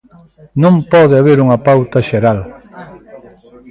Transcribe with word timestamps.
Non 0.63 0.75
pode 0.91 1.13
haber 1.17 1.37
unha 1.45 1.59
pauta 1.67 1.99
xeral. 2.09 2.39